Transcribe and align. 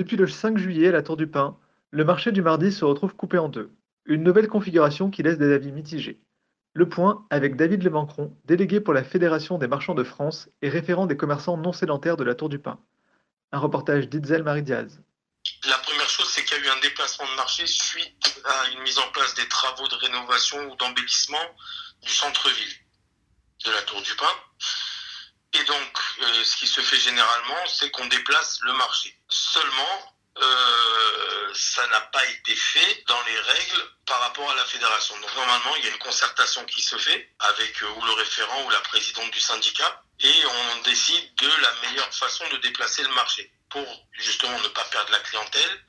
Depuis 0.00 0.16
le 0.16 0.26
5 0.26 0.56
juillet 0.56 0.88
à 0.88 0.92
la 0.92 1.02
Tour 1.02 1.18
du 1.18 1.26
Pin, 1.26 1.58
le 1.90 2.06
marché 2.06 2.32
du 2.32 2.40
mardi 2.40 2.72
se 2.72 2.86
retrouve 2.86 3.14
coupé 3.14 3.36
en 3.36 3.50
deux. 3.50 3.70
Une 4.06 4.22
nouvelle 4.22 4.48
configuration 4.48 5.10
qui 5.10 5.22
laisse 5.22 5.36
des 5.36 5.52
avis 5.52 5.72
mitigés. 5.72 6.18
Le 6.72 6.88
point 6.88 7.26
avec 7.28 7.54
David 7.54 7.82
Levancron, 7.82 8.34
délégué 8.46 8.80
pour 8.80 8.94
la 8.94 9.04
Fédération 9.04 9.58
des 9.58 9.68
marchands 9.68 9.94
de 9.94 10.02
France 10.02 10.48
et 10.62 10.70
référent 10.70 11.06
des 11.06 11.18
commerçants 11.18 11.58
non 11.58 11.74
sédentaires 11.74 12.16
de 12.16 12.24
la 12.24 12.34
Tour 12.34 12.48
du 12.48 12.58
Pin. 12.58 12.80
Un 13.52 13.58
reportage 13.58 14.08
d'Itzel 14.08 14.42
Marie-Diaz. 14.42 15.02
La 15.68 15.76
première 15.76 16.08
chose, 16.08 16.30
c'est 16.30 16.46
qu'il 16.46 16.56
y 16.56 16.60
a 16.60 16.64
eu 16.64 16.78
un 16.78 16.80
déplacement 16.80 17.30
de 17.30 17.36
marché 17.36 17.66
suite 17.66 18.40
à 18.46 18.70
une 18.70 18.80
mise 18.80 18.98
en 18.98 19.12
place 19.12 19.34
des 19.34 19.48
travaux 19.48 19.86
de 19.86 19.96
rénovation 19.96 20.56
ou 20.72 20.76
d'embellissement 20.76 21.44
du 22.00 22.10
centre-ville 22.10 22.74
de 23.66 23.70
la 23.70 23.82
Tour 23.82 24.00
du 24.00 24.14
Pin. 24.14 24.32
Et 25.52 25.64
donc, 25.64 25.98
euh, 26.22 26.44
ce 26.44 26.56
qui 26.56 26.66
se 26.66 26.80
fait 26.80 26.98
généralement, 26.98 27.66
c'est 27.66 27.90
qu'on 27.90 28.06
déplace 28.06 28.60
le 28.62 28.72
marché. 28.74 29.18
Seulement, 29.28 30.14
euh, 30.38 31.54
ça 31.54 31.86
n'a 31.88 32.00
pas 32.02 32.24
été 32.26 32.54
fait 32.54 33.04
dans 33.08 33.20
les 33.22 33.38
règles 33.40 33.90
par 34.06 34.20
rapport 34.20 34.48
à 34.50 34.54
la 34.54 34.64
fédération. 34.64 35.18
Donc 35.20 35.34
normalement, 35.34 35.74
il 35.76 35.84
y 35.84 35.88
a 35.88 35.90
une 35.90 35.98
concertation 35.98 36.64
qui 36.66 36.80
se 36.80 36.96
fait 36.96 37.34
avec 37.40 37.82
euh, 37.82 37.88
ou 37.88 38.04
le 38.04 38.12
référent 38.12 38.64
ou 38.64 38.70
la 38.70 38.80
présidente 38.80 39.30
du 39.32 39.40
syndicat 39.40 40.02
et 40.20 40.46
on 40.46 40.82
décide 40.82 41.34
de 41.36 41.48
la 41.48 41.74
meilleure 41.82 42.14
façon 42.14 42.48
de 42.48 42.56
déplacer 42.58 43.02
le 43.02 43.12
marché 43.14 43.52
pour 43.70 44.06
justement 44.12 44.58
ne 44.60 44.68
pas 44.68 44.84
perdre 44.84 45.10
la 45.10 45.20
clientèle 45.20 45.84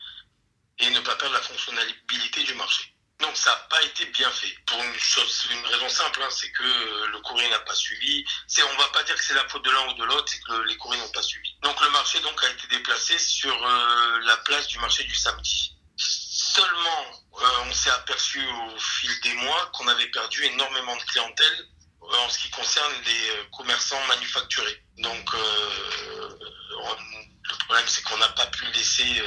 et 0.80 0.90
ne 0.90 1.00
pas 1.02 1.16
perdre 1.16 1.36
la 1.36 1.42
fonctionnalité 1.42 2.44
du 2.44 2.54
marché. 2.56 2.91
Donc 3.22 3.38
ça 3.38 3.52
n'a 3.52 3.58
pas 3.70 3.82
été 3.84 4.06
bien 4.06 4.32
fait. 4.32 4.52
Pour 4.66 4.82
une 4.82 5.66
raison 5.66 5.90
simple, 5.90 6.24
hein, 6.24 6.30
c'est 6.32 6.52
que 6.52 6.64
le 6.64 7.20
courrier 7.22 7.48
n'a 7.50 7.60
pas 7.60 7.76
suivi. 7.76 8.26
C'est, 8.48 8.64
on 8.64 8.78
va 8.78 8.88
pas 8.88 9.04
dire 9.04 9.16
que 9.16 9.24
c'est 9.24 9.36
la 9.36 9.48
faute 9.48 9.64
de 9.64 9.70
l'un 9.70 9.90
ou 9.90 9.94
de 9.94 10.04
l'autre, 10.06 10.26
c'est 10.28 10.42
que 10.42 10.54
les 10.64 10.76
courriers 10.78 11.00
n'ont 11.00 11.12
pas 11.12 11.22
suivi. 11.22 11.56
Donc 11.62 11.80
le 11.82 11.90
marché 11.92 12.20
donc 12.22 12.44
a 12.44 12.50
été 12.50 12.66
déplacé 12.68 13.18
sur 13.20 13.54
euh, 13.54 14.20
la 14.24 14.38
place 14.38 14.68
du 14.68 14.80
marché 14.80 15.04
du 15.04 15.16
samedi. 15.16 15.78
Seulement, 15.98 17.06
euh, 17.42 17.46
on 17.68 17.74
s'est 17.74 17.92
aperçu 17.92 18.44
au 18.44 18.80
fil 18.80 19.12
des 19.22 19.34
mois 19.36 19.70
qu'on 19.74 19.88
avait 19.88 20.08
perdu 20.08 20.44
énormément 20.46 20.96
de 20.96 21.04
clientèle 21.04 21.68
euh, 22.02 22.18
en 22.26 22.30
ce 22.30 22.40
qui 22.40 22.50
concerne 22.50 22.94
les 23.06 23.50
commerçants 23.52 24.04
manufacturés. 24.08 24.84
Donc 24.98 25.32
le 25.34 26.38
problème 27.66 27.88
c'est 27.88 28.02
qu'on 28.04 28.18
n'a 28.18 28.30
pas 28.30 28.48
pu 28.48 28.66
laisser 28.72 29.22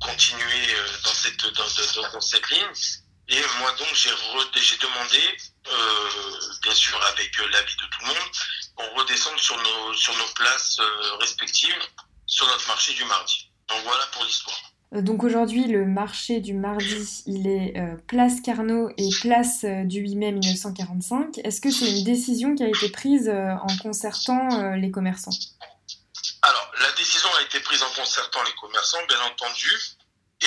continuer 0.00 0.74
euh, 0.74 0.86
dans 1.04 1.12
cette 1.12 1.46
dans, 1.54 1.68
dans, 2.12 2.20
cette 2.20 2.48
ligne. 2.50 2.66
Et 3.28 3.40
moi 3.60 3.70
donc 3.78 3.88
j'ai 3.94 4.10
j'ai 4.56 4.76
demandé, 4.78 5.22
euh, 5.68 6.52
bien 6.62 6.74
sûr 6.74 7.00
avec 7.12 7.38
euh, 7.38 7.48
l'avis 7.52 7.76
de 7.76 7.82
tout 7.82 8.00
le 8.00 8.06
monde, 8.08 8.30
qu'on 8.74 9.00
redescende 9.00 9.38
sur 9.38 9.56
nos 9.56 9.94
sur 9.94 10.16
nos 10.16 10.26
places 10.34 10.78
respectives 11.20 11.78
sur 12.26 12.46
notre 12.46 12.66
marché 12.68 12.92
du 12.94 13.04
mardi. 13.04 13.50
Donc 13.68 13.78
voilà 13.84 14.04
pour 14.12 14.24
l'histoire. 14.24 14.58
Donc 14.92 15.22
aujourd'hui, 15.22 15.68
le 15.68 15.86
marché 15.86 16.40
du 16.40 16.52
mardi, 16.52 17.22
il 17.26 17.46
est 17.46 17.74
place 18.08 18.40
Carnot 18.40 18.90
et 18.96 19.08
place 19.20 19.64
du 19.64 20.00
8 20.00 20.16
mai 20.16 20.32
1945. 20.32 21.38
Est-ce 21.44 21.60
que 21.60 21.70
c'est 21.70 21.88
une 21.88 22.02
décision 22.02 22.56
qui 22.56 22.64
a 22.64 22.68
été 22.68 22.88
prise 22.88 23.28
en 23.28 23.76
concertant 23.80 24.74
les 24.74 24.90
commerçants? 24.90 25.30
Alors, 26.42 26.72
la 26.80 26.90
décision 26.92 27.28
a 27.38 27.42
été 27.42 27.60
prise 27.60 27.82
en 27.82 27.90
concertant 27.90 28.42
les 28.44 28.52
commerçants, 28.60 29.04
bien 29.08 29.20
entendu. 29.22 29.70
Et 30.40 30.46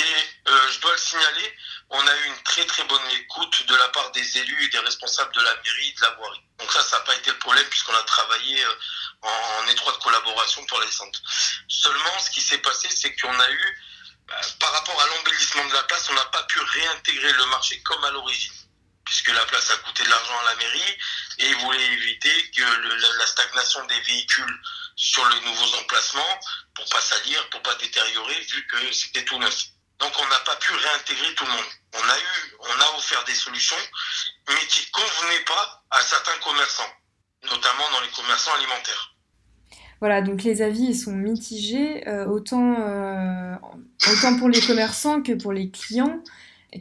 euh, 0.53 0.71
je 0.71 0.79
dois 0.79 0.91
le 0.91 0.97
signaler, 0.97 1.57
on 1.89 2.07
a 2.07 2.15
eu 2.15 2.25
une 2.27 2.43
très 2.43 2.65
très 2.65 2.83
bonne 2.85 3.09
écoute 3.11 3.65
de 3.67 3.75
la 3.75 3.87
part 3.89 4.11
des 4.11 4.37
élus 4.37 4.65
et 4.65 4.69
des 4.69 4.79
responsables 4.79 5.33
de 5.33 5.41
la 5.41 5.55
mairie 5.55 5.89
et 5.89 5.93
de 5.93 6.01
la 6.01 6.09
voirie. 6.11 6.41
Donc 6.59 6.71
ça, 6.71 6.81
ça 6.83 6.97
n'a 6.97 7.03
pas 7.03 7.15
été 7.15 7.31
le 7.31 7.37
problème 7.39 7.65
puisqu'on 7.69 7.95
a 7.95 8.03
travaillé 8.03 8.63
euh, 8.63 8.75
en, 9.21 9.67
étroite 9.67 9.97
collaboration 9.99 10.65
pour 10.65 10.79
les 10.81 10.91
centres. 10.91 11.21
Seulement, 11.67 12.19
ce 12.19 12.29
qui 12.31 12.41
s'est 12.41 12.59
passé, 12.59 12.89
c'est 12.89 13.15
qu'on 13.15 13.39
a 13.39 13.51
eu, 13.51 13.83
bah, 14.27 14.41
par 14.59 14.71
rapport 14.71 15.01
à 15.01 15.07
l'embellissement 15.07 15.65
de 15.65 15.73
la 15.73 15.83
place, 15.83 16.09
on 16.09 16.13
n'a 16.13 16.25
pas 16.25 16.43
pu 16.43 16.59
réintégrer 16.59 17.33
le 17.33 17.45
marché 17.47 17.81
comme 17.81 18.03
à 18.03 18.11
l'origine 18.11 18.53
puisque 19.05 19.29
la 19.29 19.45
place 19.45 19.69
a 19.69 19.77
coûté 19.77 20.03
de 20.03 20.09
l'argent 20.09 20.39
à 20.39 20.45
la 20.45 20.55
mairie 20.55 20.97
et 21.39 21.49
ils 21.49 21.55
voulaient 21.57 21.93
éviter 21.93 22.51
que 22.51 22.63
la 23.19 23.27
stagnation 23.27 23.85
des 23.85 23.99
véhicules 23.99 24.61
sur 24.95 25.27
les 25.29 25.41
nouveaux 25.41 25.75
emplacements 25.75 26.39
pour 26.75 26.85
pas 26.89 27.01
salir, 27.01 27.49
pour 27.49 27.61
pas 27.61 27.75
détériorer, 27.75 28.39
vu 28.39 28.67
que 28.67 28.91
c'était 28.91 29.25
tout 29.25 29.37
neuf. 29.39 29.65
Donc 30.03 30.11
on 30.19 30.27
n'a 30.27 30.39
pas 30.45 30.57
pu 30.57 30.73
réintégrer 30.73 31.33
tout 31.35 31.45
le 31.45 31.51
monde. 31.51 31.71
On 31.93 32.09
a 32.09 32.17
eu, 32.17 32.55
on 32.59 32.81
a 32.81 32.97
offert 32.97 33.23
des 33.23 33.35
solutions, 33.35 33.77
mais 34.49 34.67
qui 34.67 34.91
convenaient 34.91 35.45
pas 35.45 35.83
à 35.91 36.01
certains 36.01 36.37
commerçants, 36.43 36.91
notamment 37.43 37.89
dans 37.93 38.01
les 38.01 38.09
commerçants 38.09 38.51
alimentaires. 38.53 39.15
Voilà, 40.01 40.21
donc 40.21 40.43
les 40.43 40.61
avis 40.61 40.93
sont 40.93 41.13
mitigés, 41.13 42.05
euh, 42.09 42.25
autant, 42.25 42.75
euh, 42.81 43.55
autant 44.11 44.37
pour 44.37 44.49
les 44.49 44.59
commerçants 44.59 45.21
que 45.21 45.31
pour 45.31 45.53
les 45.53 45.71
clients. 45.71 46.21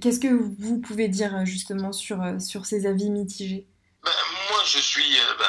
Qu'est-ce 0.00 0.19
que 0.19 0.27
vous 0.27 0.81
pouvez 0.81 1.06
dire 1.06 1.47
justement 1.47 1.93
sur, 1.93 2.21
euh, 2.21 2.41
sur 2.41 2.66
ces 2.66 2.87
avis 2.87 3.11
mitigés? 3.11 3.69
Ben, 4.03 4.11
Moi, 4.50 4.61
je 4.66 4.78
suis. 4.78 5.16
Ben, 5.38 5.47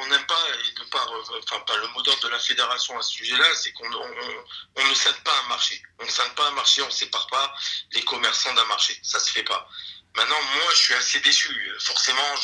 on 0.00 0.08
n'aime 0.08 0.26
pas, 0.28 0.38
enfin, 1.42 1.60
pas 1.60 1.76
le 1.76 1.88
mot 1.88 2.02
d'ordre 2.02 2.22
de 2.22 2.28
la 2.28 2.38
fédération 2.38 2.98
à 2.98 3.02
ce 3.02 3.12
sujet-là, 3.12 3.54
c'est 3.54 3.72
qu'on 3.72 3.92
on, 3.92 4.88
ne 4.88 4.94
cède 4.94 5.16
pas 5.24 5.32
un 5.44 5.48
marché. 5.48 5.82
On 5.98 6.04
ne 6.04 6.10
cède 6.10 6.34
pas 6.34 6.46
un 6.48 6.52
marché, 6.52 6.82
on 6.82 6.86
ne 6.86 6.90
sépare 6.90 7.26
pas 7.28 7.54
les 7.92 8.02
commerçants 8.04 8.54
d'un 8.54 8.64
marché. 8.66 8.98
Ça 9.02 9.20
se 9.20 9.30
fait 9.30 9.42
pas. 9.42 9.68
Maintenant, 10.14 10.40
moi, 10.42 10.72
je 10.72 10.76
suis 10.76 10.94
assez 10.94 11.20
déçu. 11.20 11.72
Forcément, 11.80 12.34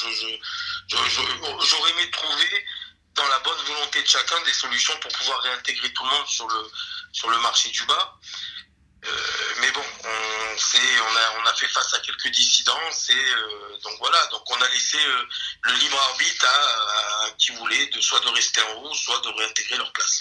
j'aurais 0.89 1.91
aimé 1.91 2.11
trouver 2.11 2.67
dans 3.15 3.27
la 3.29 3.39
bonne 3.41 3.61
volonté 3.67 4.03
de 4.03 4.07
chacun 4.07 4.41
des 4.43 4.53
solutions 4.53 4.99
pour 5.01 5.13
pouvoir 5.13 5.41
réintégrer 5.43 5.93
tout 5.93 6.05
le 6.05 6.11
monde 6.11 6.27
sur 6.27 6.49
le, 6.49 6.71
sur 7.13 7.31
le 7.31 7.39
marché 7.39 7.71
du 7.71 7.85
bas. 7.85 8.19
Euh, 9.07 9.55
mais 9.61 9.71
bon, 9.73 9.85
on, 10.55 11.47
a 11.47 11.55
fait 11.55 11.69
face 11.69 11.95
à 11.95 12.01
quelques 12.01 12.29
dissidences 12.29 13.11
et 13.11 13.15
euh, 13.15 13.79
donc 13.83 13.95
voilà, 13.99 14.25
donc 14.27 14.43
on 14.51 14.63
a 14.63 14.69
laissé 14.69 14.99
euh, 14.99 15.29
le 15.63 15.73
libre 15.75 16.01
arbitre 16.11 16.47
à, 16.47 17.27
à, 17.27 17.31
qui 17.39 17.53
voulait 17.53 17.87
de 17.87 18.01
soit 18.01 18.21
de 18.21 18.29
rester 18.29 18.63
en 18.63 18.83
haut, 18.83 18.95
soit 18.95 19.21
de 19.21 19.29
réintégrer 19.29 19.77
leur 19.77 19.93
place. 19.93 20.21